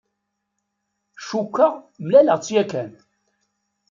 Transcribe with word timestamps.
Cukkeɣ 1.27 1.73
mlaleɣ-tt 2.03 2.53
yakan. 2.55 2.91